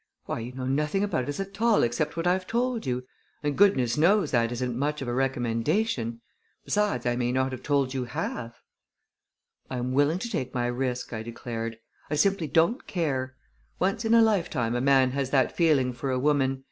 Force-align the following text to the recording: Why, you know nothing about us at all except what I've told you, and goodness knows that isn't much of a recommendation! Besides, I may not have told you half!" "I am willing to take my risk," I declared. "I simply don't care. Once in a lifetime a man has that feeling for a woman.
Why, 0.25 0.39
you 0.39 0.51
know 0.53 0.65
nothing 0.65 1.03
about 1.03 1.29
us 1.29 1.39
at 1.39 1.61
all 1.61 1.83
except 1.83 2.17
what 2.17 2.25
I've 2.25 2.47
told 2.47 2.87
you, 2.87 3.05
and 3.43 3.55
goodness 3.55 3.97
knows 3.99 4.31
that 4.31 4.51
isn't 4.51 4.75
much 4.75 5.03
of 5.03 5.07
a 5.07 5.13
recommendation! 5.13 6.21
Besides, 6.65 7.05
I 7.05 7.15
may 7.15 7.31
not 7.31 7.51
have 7.51 7.61
told 7.61 7.93
you 7.93 8.05
half!" 8.05 8.63
"I 9.69 9.77
am 9.77 9.91
willing 9.93 10.17
to 10.17 10.27
take 10.27 10.55
my 10.55 10.65
risk," 10.65 11.13
I 11.13 11.21
declared. 11.21 11.77
"I 12.09 12.15
simply 12.15 12.47
don't 12.47 12.87
care. 12.87 13.35
Once 13.77 14.03
in 14.03 14.15
a 14.15 14.23
lifetime 14.23 14.73
a 14.73 14.81
man 14.81 15.11
has 15.11 15.29
that 15.29 15.55
feeling 15.55 15.93
for 15.93 16.09
a 16.09 16.17
woman. 16.17 16.59